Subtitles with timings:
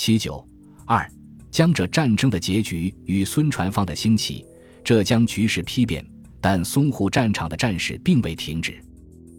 [0.00, 0.46] 七九
[0.86, 1.10] 二，
[1.50, 4.46] 江浙战争的结局与孙传芳的兴起，
[4.84, 6.08] 浙江局势批变，
[6.40, 8.80] 但淞沪战场的战事并未停止。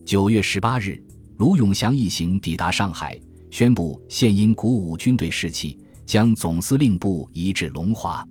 [0.05, 1.01] 九月十八日，
[1.37, 3.17] 卢永祥一行抵达上海，
[3.49, 8.27] 宣布现因鼓舞军队士气，将总司令部移至龙华。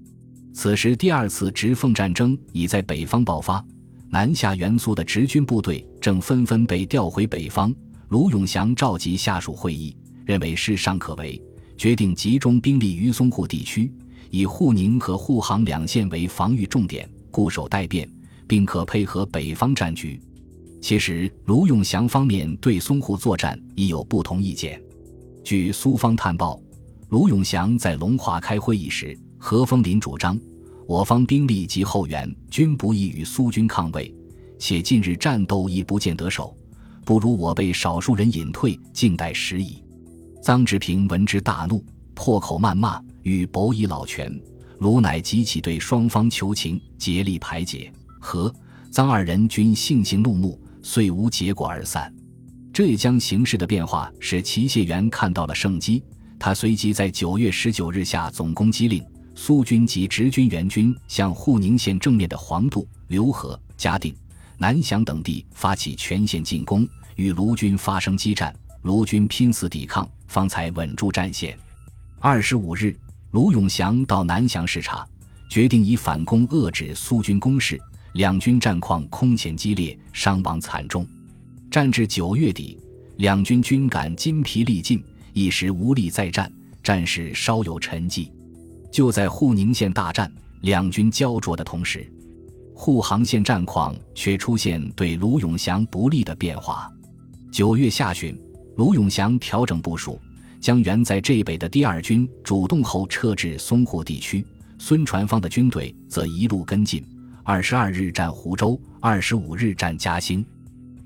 [0.52, 3.64] 此时，第二次直奉战争已在北方爆发，
[4.10, 7.74] 南下援苏的直军部队正纷纷被调回北方。
[8.10, 11.42] 卢永祥召集下属会议，认为事尚可为，
[11.78, 13.90] 决定集中兵力于淞沪地区，
[14.30, 18.10] 以沪宁和沪杭两线为防御重点，固守待变，
[18.48, 20.20] 并可配合北方战局。
[20.82, 24.82] 其实，卢永祥方面对淞沪作战已有不同意见。
[25.44, 26.60] 据苏方探报，
[27.10, 30.36] 卢永祥在龙华开会议时，何丰林主张，
[30.84, 34.12] 我方兵力及后援均不易与苏军抗魏，
[34.58, 36.52] 且近日战斗亦不见得手。
[37.04, 39.80] 不如我辈少数人隐退，静待时宜。
[40.42, 41.84] 臧志平闻之大怒，
[42.14, 44.32] 破口谩骂，欲博以老拳。
[44.78, 47.92] 卢乃急起对双方求情，竭力排解。
[48.20, 48.54] 和
[48.92, 52.12] 臧二人均性情怒目，遂无结果而散。
[52.72, 56.02] 浙江形势的变化使齐燮元看到了胜机，
[56.38, 64.14] 他随即在九月十九日下总攻击令，苏军及直军援军向沪宁县正面的黄渡、浏河、嘉定、
[64.56, 66.88] 南翔等地发起全线进攻。
[67.16, 71.58] 与卢军发生激战，卢军拼死抵抗，方才稳住战线。
[72.20, 72.96] 二十五日，
[73.32, 75.06] 卢永祥到南翔视察，
[75.50, 77.80] 决定以反攻遏制苏军攻势。
[78.14, 81.06] 两军战况空前激烈，伤亡惨重。
[81.70, 82.78] 战至九月底，
[83.16, 86.50] 两军均感筋疲力尽，一时无力再战，
[86.82, 88.30] 战事稍有沉寂。
[88.90, 92.10] 就在沪宁县大战，两军焦灼的同时，
[92.74, 96.90] 沪杭线战况却出现对卢永祥不利的变化。
[97.52, 98.36] 九月下旬，
[98.78, 100.20] 卢永祥调整部署，
[100.60, 104.46] 将原在浙北的第二军主动后撤至淞沪地区。
[104.78, 107.04] 孙传芳的军队则一路跟进，
[107.42, 110.46] 二十二日占湖州，二十五日占嘉兴。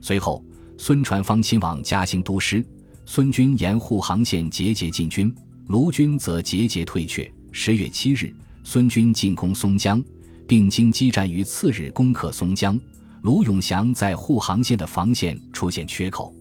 [0.03, 0.45] 随后，
[0.77, 2.63] 孙传芳亲往嘉兴督师，
[3.07, 5.35] 孙军沿沪杭线节节进军，
[5.69, 7.33] 卢军则节节退却。
[7.53, 8.31] 十月七日，
[8.65, 10.05] 孙军进攻松江，
[10.47, 12.79] 并经激战于次日攻克松江。
[13.23, 16.35] 卢永祥在沪杭线的防线出现缺口。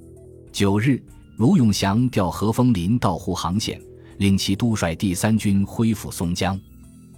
[0.51, 1.01] 九日，
[1.41, 3.81] 卢永祥调何丰林到沪杭线，
[4.19, 6.55] 令其督率第三军恢复松江。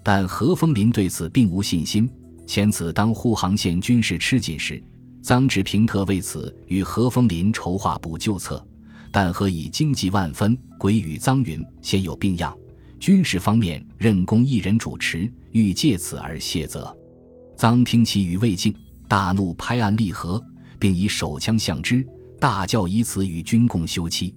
[0.01, 2.09] 但何丰林对此并无信心。
[2.47, 4.81] 前此当沪杭线军事吃紧时，
[5.21, 8.65] 臧志平特为此与何丰林筹划补救策，
[9.11, 12.57] 但何以惊急万分，归与臧云先有病恙，
[13.01, 16.95] 军事方面任公一人主持，欲借此而卸责。
[17.57, 18.73] 臧听其语未尽。
[19.09, 20.41] 大怒，拍案立和，
[20.79, 22.07] 并以手枪向之，
[22.43, 24.35] 大叫以此与军共休戚。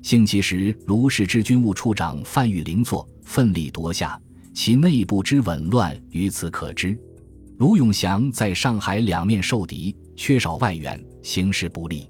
[0.00, 4.18] 兴起时，卢氏之军务处长范玉麟作，奋力夺下，
[4.54, 6.98] 其内部之紊乱于此可知。
[7.58, 12.08] 卢永祥在上海两面受敌，缺少外援，形势不利。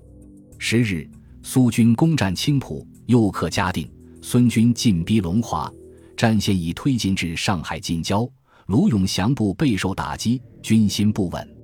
[0.59, 1.11] 十日，
[1.43, 5.69] 苏军攻占青浦，又克嘉定，孙军进逼龙华，
[6.17, 8.25] 战线已推进至上海近郊，
[8.67, 11.57] 卢永祥部备受打击，军心不稳。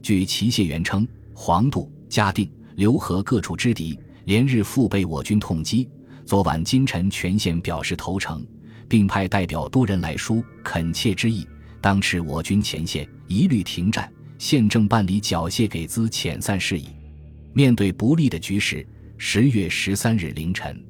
[0.00, 5.88] 据齐谢元称，黄渡、嘉定、浏河各处之敌，连日复被我军痛击。
[6.24, 8.46] 昨晚今晨全线表示投诚，
[8.88, 11.44] 并派代表多人来书恳切之意，
[11.80, 14.08] 当持我军前线一律停战，
[14.38, 16.86] 现正办理缴械给资遣散事宜。
[17.52, 20.80] 面对不利的局势，十月十三日凌晨，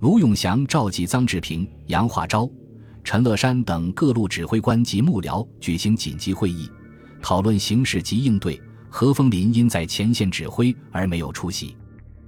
[0.00, 2.50] 卢永祥召集臧志平、杨化昭、
[3.04, 6.68] 陈乐山等各路指挥官及幕僚举行紧急会议。
[7.22, 11.76] 讨论形势及应对，何风林因在前线指挥而没有出席。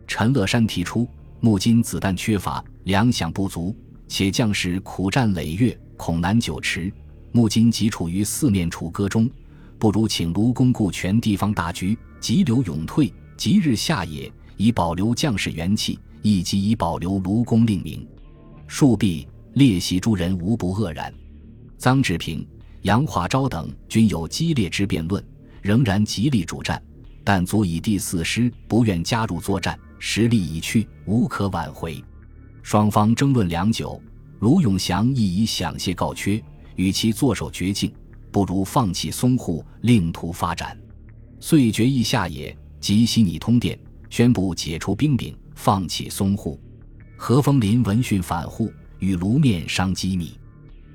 [0.06, 1.06] 陈乐山提出，
[1.40, 3.74] 目今子弹缺乏，粮饷不足，
[4.06, 6.90] 且将士苦战累月，恐难久持。
[7.32, 9.28] 目今即处于四面楚歌中，
[9.78, 18.06] 不如请卢公顾全地方大局，急流勇退，即日下野，以保留将士元气，亦即以保留卢公令名。
[18.68, 21.12] 数毕，列席诸人无不愕然。
[21.78, 22.46] 臧志平。
[22.82, 25.24] 杨化昭等均有激烈之辩论，
[25.62, 26.82] 仍然极力主战，
[27.24, 32.02] 但足以第四师不愿加入作战，实力已去，无可挽回。
[32.62, 34.00] 双方争论良久，
[34.40, 36.42] 卢永祥亦以想谢告缺，
[36.74, 37.92] 与其坐守绝境，
[38.30, 40.76] 不如放弃淞沪，另图发展。
[41.38, 43.78] 遂决议下野，即悉拟通电，
[44.10, 46.60] 宣布解除兵柄，放弃淞沪。
[47.16, 50.36] 何风林闻讯返沪，与卢面商机密。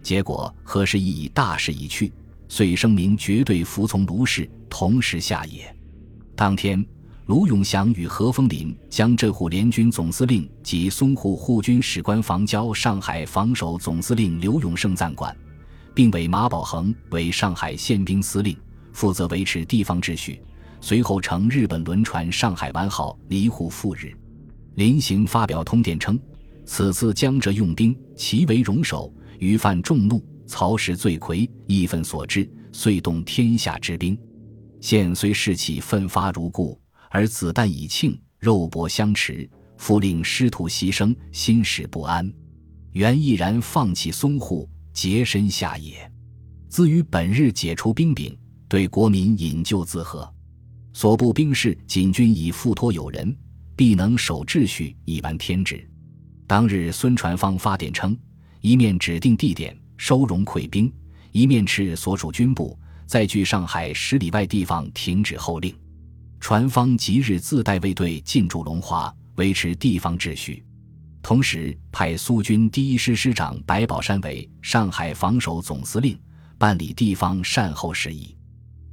[0.02, 2.12] 结果何时已以大势已去，
[2.50, 5.76] 遂声明绝对服从卢氏，同时下野。
[6.36, 6.86] 当天，
[7.26, 15.36] 卢永祥与何风林将浙沪联军总司令及淞沪护军使官房交上海防守总司令刘永胜暂管，
[15.94, 18.56] 并委马宝恒为上海宪兵司令，
[18.94, 20.42] 负责维持地方秩序。
[20.80, 24.16] 随后乘日本轮船“上海湾”号离沪赴日。
[24.76, 26.18] 临行发表通电称
[26.66, 34.18] ：“此次江浙用兵，其为容首，余犯众怒，曹氏罪魁，义愤所致，遂动天下之兵。
[34.82, 36.80] 现虽士气奋发如故。”
[37.10, 42.32] 而子弹已罄，肉搏相持，复令师徒牺牲，心始不安。
[42.92, 46.12] 原毅然放弃淞沪，洁身下野。
[46.68, 50.30] 自于本日解除兵柄，对国民引咎自和。
[50.92, 53.34] 所部兵士仅军已付托友人，
[53.74, 55.90] 必能守秩序，以完天职。
[56.46, 58.16] 当日孙传芳发电称，
[58.60, 60.92] 一面指定地点收容溃兵，
[61.32, 65.76] 一面斥所属军部在距上海十里外地方停止后令。
[66.40, 70.64] 船方即日自带卫队进驻龙华，维持地方秩序，
[71.22, 76.18] 同时派苏军第一师师长白宝山为上海防守总司令，
[76.58, 78.38] 办理地方善后事宜。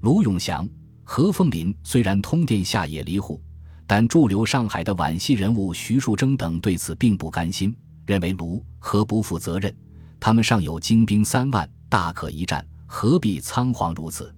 [0.00, 0.68] 卢永祥、
[1.02, 3.40] 何凤林虽然通电下野离沪，
[3.86, 7.76] 但驻留上海的皖系人物徐树铮等对此并不甘心，
[8.06, 9.74] 认为卢何不负责任？
[10.24, 14.34] 他们尚有精兵三万，大可一战，何必仓皇如此？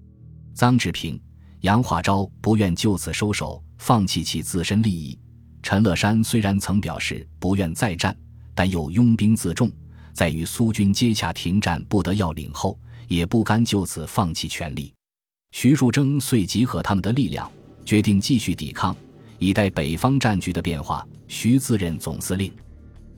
[0.53, 1.17] 臧志平。
[1.61, 5.17] 杨化昭不愿就此收手，放弃其自身利益。
[5.63, 8.19] 陈乐山虽然曾表示不愿再战，
[8.53, 9.71] 但又拥兵自重，
[10.13, 14.93] 在与苏军接洽停战不得要领后，也不甘就此放弃权力。
[15.53, 17.49] 徐树铮遂集合他们的力量，
[17.85, 18.97] 决定继续抵抗，
[19.39, 21.07] 以待北方战局的变化。
[21.29, 22.53] 徐自任总司令，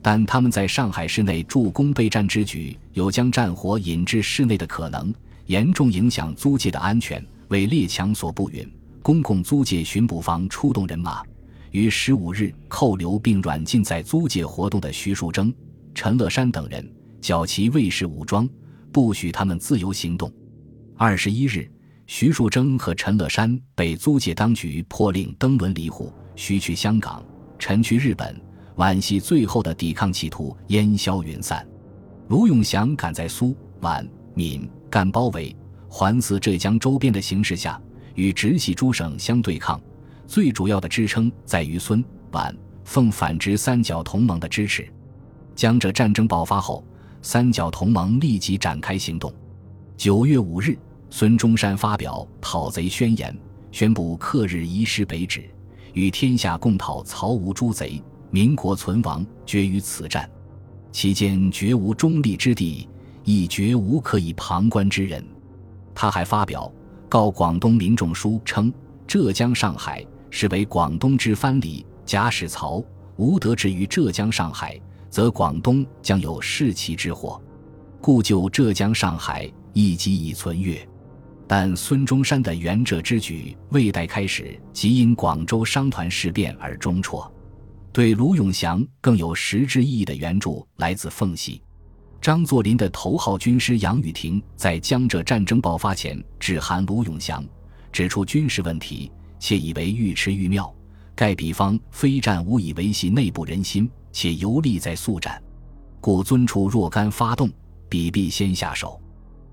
[0.01, 5.13] 但他们在上海市内助攻备战之举，有将战火引至市内的可能，
[5.47, 7.23] 严重影响租界的安全。
[7.49, 11.23] 为列强所不允，公共租界巡捕房出动人马，
[11.71, 15.51] 于十五日扣留并软禁在租界活动的徐树铮、
[15.95, 16.87] 陈乐山等人，
[17.19, 18.47] 缴其卫士武装，
[18.91, 20.31] 不许他们自由行动。
[20.95, 21.67] 二十一日，
[22.05, 27.25] 徐树铮和陈乐山被租界当局破令登轮离沪，徐去香港，
[27.57, 28.39] 陈去日本，
[28.79, 31.67] 皖系最后的抵抗企图烟消云散。
[32.29, 35.53] 卢永祥赶在苏皖闽赣包围。
[35.89, 37.81] 环伺浙江周边的形势下，
[38.15, 39.81] 与直系诸省相对抗，
[40.25, 42.55] 最主要的支撑在于孙皖
[42.85, 44.87] 奉反直三角同盟的支持。
[45.55, 46.81] 江浙战争爆发后，
[47.21, 49.33] 三角同盟立即展开行动。
[49.97, 50.77] 九月五日，
[51.09, 53.37] 孙中山发表讨贼宣言，
[53.73, 55.43] 宣布克日移师北指，
[55.91, 60.29] 与天下共讨曹吴诸贼，民国存亡决于此战。
[60.91, 62.87] 其间绝无中立之地，
[63.23, 65.23] 亦绝无可以旁观之人。
[65.93, 66.71] 他还发表
[67.07, 68.73] 告广东民众书，称
[69.05, 72.83] 浙江上海是为广东之藩篱，假使曹
[73.17, 74.79] 无得志于浙江上海，
[75.09, 77.41] 则广东将有士气之祸，
[78.01, 80.79] 故就浙江上海一即以存越。
[81.47, 87.31] 但孙中山的援浙之举未待开始，即因广州商团事变而中辍。
[87.99, 91.61] 对卢永祥更有实质意义的援助来自奉系。
[92.21, 97.43] 张作霖的头号军师杨宇霆在江浙战争爆发前致函卢永祥，
[97.91, 100.73] 指出军事问题，且以为愈迟愈妙。
[101.13, 105.43] 盖彼方非战无以维系内部人心，且尤利在速战，
[105.99, 107.51] 故尊处若干发动，
[107.89, 108.97] 彼必先下手。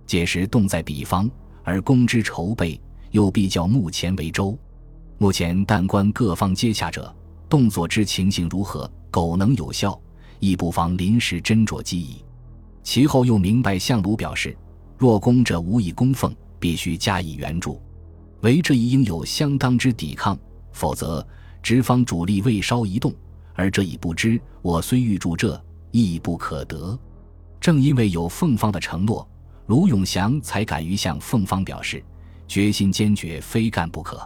[0.06, 1.28] 届时动在彼方，
[1.64, 2.80] 而攻之筹备，
[3.10, 4.56] 又必较目前为周。
[5.18, 7.12] 目前但观各方接洽者，
[7.48, 9.98] 动作之情形如何，苟能有效，
[10.40, 12.24] 亦不妨临时斟酌机宜。
[12.82, 14.56] 其后又明白，相卢表示，
[14.98, 17.80] 若攻者无以供奉，必须加以援助，
[18.40, 20.38] 为这一应有相当之抵抗，
[20.72, 21.26] 否则
[21.62, 23.14] 直方主力未稍移动，
[23.54, 25.60] 而这已不知，我虽欲助这，
[25.90, 26.98] 亦不可得。
[27.60, 29.28] 正因为有凤方的承诺，
[29.66, 32.04] 卢永祥才敢于向凤方表示
[32.46, 34.20] 决心坚决，非干不可。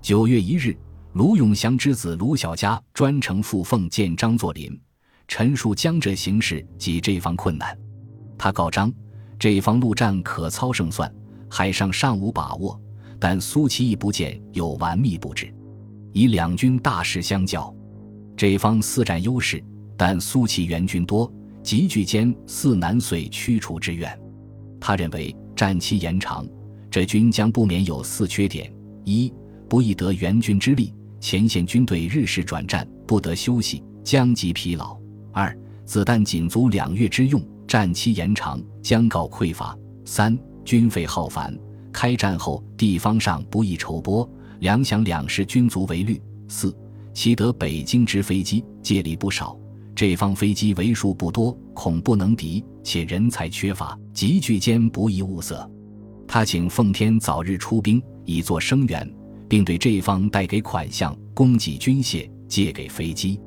[0.00, 0.76] 九月一日，
[1.18, 4.80] 卢永祥之子卢小嘉专程赴奉见张作霖，
[5.26, 7.76] 陈述江浙形势及这方困难。
[8.38, 8.92] 他告张，
[9.36, 11.12] 这方陆战可操胜算，
[11.50, 12.80] 海上尚无把握，
[13.18, 15.52] 但苏齐亦不见有顽密布置。
[16.12, 17.74] 以两军大势相较，
[18.36, 19.60] 这方四战优势，
[19.96, 21.28] 但苏齐援军多，
[21.64, 24.16] 集聚间似难遂驱除之愿。
[24.80, 26.46] 他认为战期延长，
[26.88, 28.72] 这军将不免有四缺点：
[29.04, 29.34] 一
[29.68, 34.96] 不易得援军之力，前线军队日式转战，不得休息，将即疲劳；
[35.32, 37.42] 二子弹仅足两月之用。
[37.66, 39.76] 战期延长，将告匮乏。
[40.06, 41.54] 三军费浩繁，
[41.92, 44.26] 开战后地方上不易筹拨，
[44.60, 46.18] 粮饷两市均足为虑。
[46.48, 46.74] 四，
[47.12, 49.54] 其得北京之飞机借力不少，
[49.94, 55.70] 这方飞机为数不多，恐不能敌，且人才缺乏，急剧间不宜物色。
[56.26, 59.06] 他请奉天早日出兵，以作声援，
[59.48, 63.40] 并对这方带给款项，供给军械，借给飞机。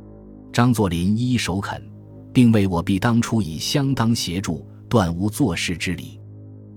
[0.51, 1.81] 张作霖一一首肯，
[2.33, 6.19] 并为我必当初以相当协助，断无坐视之理。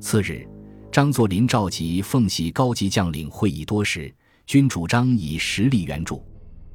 [0.00, 0.47] 次日，
[0.93, 4.14] 张作霖召集奉系高级将领会议多时，
[4.47, 6.23] 均主张以实力援助。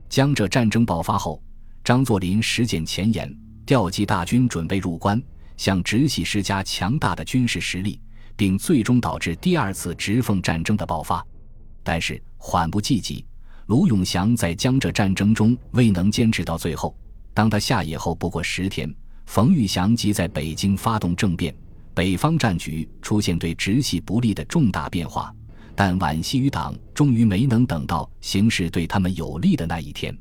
[0.10, 1.41] 江浙战争爆发后，
[1.84, 3.34] 张作霖实践前沿，
[3.65, 5.22] 调集大军准备入关，
[5.56, 8.01] 向直系施加强大的军事实力。
[8.39, 11.22] 并最终导致第二次直奉战争的爆发，
[11.83, 13.25] 但是缓不济急，
[13.67, 16.95] 卢永祥在江浙战争中未能坚持到最后。
[17.33, 18.93] 当他下野后不过十天，
[19.25, 21.55] 冯玉祥即在北京发动政变，
[21.93, 25.33] 北方战局出现对直系不利的重大变化。
[25.75, 30.13] 但皖系余党终于没能等到形势对他们有利的那一天。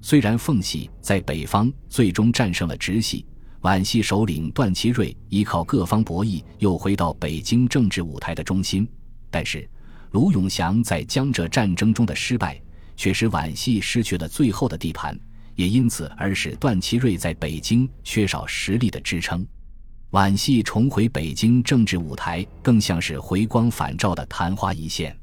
[0.00, 3.26] 虽然奉系在北方最终战胜了直系。
[3.62, 8.86] 皖系首领段祺瑞依靠各方博弈，又回到北京政治舞台的中心。
[9.30, 9.68] 但是，
[10.12, 12.60] 卢永祥在江浙战争中的失败，
[12.96, 15.18] 却使皖系失去了最后的地盘，
[15.54, 19.46] 也因此而使段祺瑞在北京缺少实力的支撑。
[20.10, 25.16] 皖系重回北京政治舞台，更像是回光返照的昙花一现。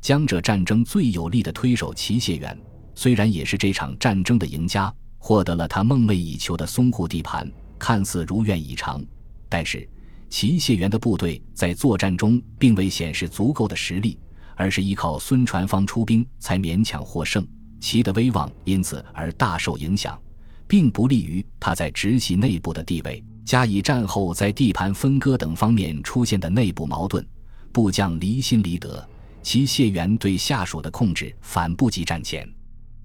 [0.00, 2.58] 江浙战争最有力的推手齐燮元，
[2.96, 7.48] 虽然也是这场战争的赢家，获得了他梦寐以求的淞沪地盘。
[7.78, 9.04] 看似如愿以偿，
[9.48, 9.88] 但是
[10.30, 14.18] 齐燮元的部队在作战中并未显示足够的实力，
[14.56, 17.46] 而是依靠孙传芳出兵才勉强获胜。
[17.80, 20.18] 齐的威望因此而大受影响，
[20.66, 23.22] 并不利于他在直系内部的地位。
[23.44, 27.24] 加以战后在地盘分割等方面出现的内部矛盾，
[27.72, 29.06] 部将离心离德，
[29.42, 32.48] 齐燮元对下属的控制反不及战前。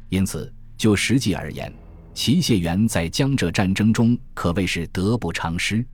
[0.08, 1.72] 因此，就实际而言。
[2.14, 5.86] 齐燮元在江浙战争中可谓是得不偿失。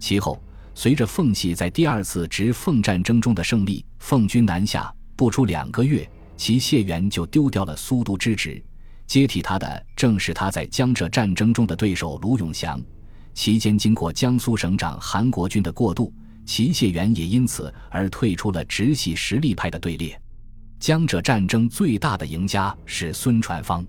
[0.00, 0.42] 其后，
[0.74, 8.62] 随着奉系在第二次直奉战争中的胜利，奉军南下，不出两个月，齐燮元就丢掉了苏都之职，
[9.06, 12.80] 接替他的正是他在江浙战争中的对手卢永祥。
[13.34, 16.12] 期间，经过江苏省长韩国军的过渡，
[16.44, 20.18] 齐燮元也因此而退出了直系实力派的队列。
[20.78, 23.86] 江浙战争最大的赢家是孙传芳。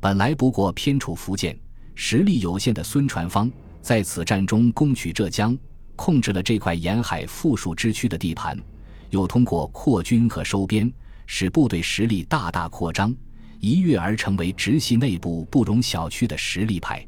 [0.00, 1.56] 本来不过偏处福建，
[1.94, 3.50] 实力有限的孙传芳
[3.80, 5.56] 在此战中攻取浙江，
[5.96, 8.58] 控制了这块沿海富庶之区的地盘，
[9.10, 10.92] 又通过扩军和收编，
[11.26, 13.14] 使部队实力大大扩张，
[13.60, 17.06] 一跃而成为直系内部不容小觑的实力派。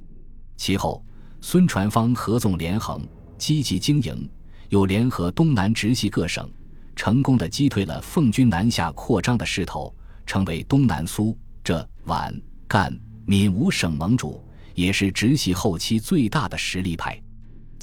[0.56, 1.04] 其后，
[1.40, 4.28] 孙传芳合纵连横，积极经营，
[4.68, 6.48] 又联合东南直系各省，
[6.94, 12.34] 成功的击退了奉军南下扩张的势头，成为东南苏浙皖。
[12.68, 12.92] 赣
[13.24, 14.42] 闽五省盟主，
[14.74, 17.20] 也是直系后期最大的实力派。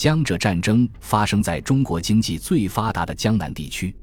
[0.03, 3.95] 江浙战争发生在中国经济最发达的江南地区，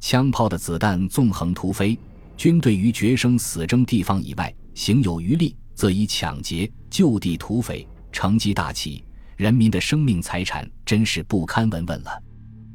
[0.00, 1.96] 枪炮的子弹纵横突飞，
[2.36, 9.04] 军队于决生死争地方以外，行有余力，则以抢劫、就地土匪，乘机大起，
[9.36, 12.20] 人民的生命财产真是不堪闻闻了。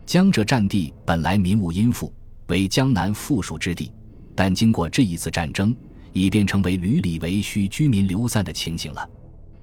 [0.05, 2.13] 江浙战地本来民物殷富，
[2.47, 3.91] 为江南富庶之地，
[4.33, 5.75] 但经过这一次战争。
[6.13, 9.09] 已变成为屡里为需居民流散的情形了。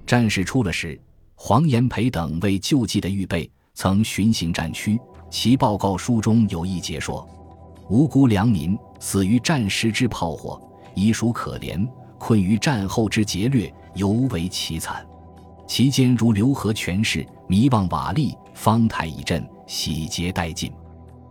[0.05, 0.99] 战事出了时，
[1.41, 4.99] 黄炎培等为救济的预备，曾巡行战区。
[5.29, 7.25] 其报告书中有一节说
[7.87, 10.61] ：“无辜良民死于战时之炮火，
[10.93, 15.07] 已属可怜；困于战后之劫掠，尤为凄惨。
[15.65, 20.69] 其间如刘和权势，迷望瓦砾，方台已震，洗劫殆尽。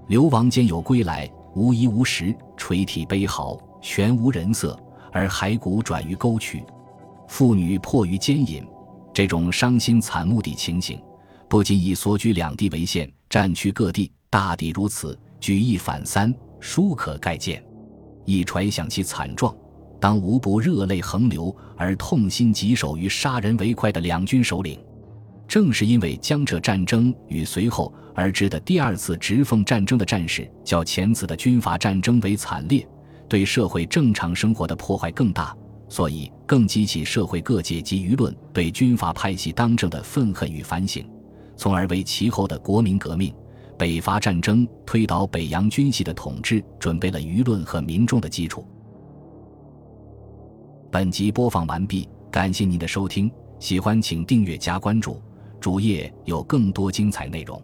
[0.06, 4.76] 流亡间有归来，无衣无食，垂涕悲嚎，全无人色。”
[5.12, 6.64] 而骸骨转于沟渠，
[7.28, 8.66] 妇女迫于奸淫，
[9.18, 10.96] 这种伤心惨目的情形，
[11.48, 17.60] 不仅以所居两地为限，战区各地大抵如此，举一反三，殊可概见。
[18.24, 19.52] 一揣想其惨状，
[19.98, 24.78] 当无不热泪横流，而痛心疾首于杀人为快的两军首领。
[25.48, 32.88] 正是因为江浙战争与随后而至的第二次直奉战争的战事，较前次的军阀战争为惨烈。
[33.28, 35.56] 对社会正常生活的破坏更大，
[35.88, 41.04] 所以更激起社会各界及舆论对军阀派系当政的愤恨与反省，
[41.56, 43.34] 从而为其后的国民革命、
[43.78, 48.64] 北伐战争推倒北洋军系的统治准备了舆论和民众的基础。
[50.90, 55.20] 本集播放完毕，感谢您的收听，喜欢请订阅加关注，
[55.60, 57.62] 主页有更多精彩内容。